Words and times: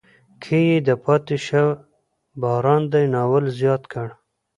کې 0.43 0.59
یې 0.67 0.77
د 0.87 0.89
پاتې 1.03 1.37
شه 1.45 1.63
باران 2.41 2.81
دی 2.91 3.05
ناول 3.13 3.45
زیات 3.59 3.83
کړ. 3.91 4.07